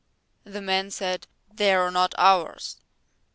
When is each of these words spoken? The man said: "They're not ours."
The 0.45 0.61
man 0.63 0.89
said: 0.89 1.27
"They're 1.47 1.91
not 1.91 2.15
ours." 2.17 2.77